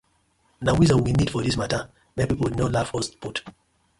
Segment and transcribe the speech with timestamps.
[0.65, 1.79] Na wisdom we need for dis matta
[2.15, 3.37] mek pipus no laugh us put.